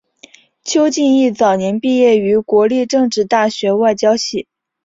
[0.63, 4.47] 邱进益早年毕业于国立政治大学外交系。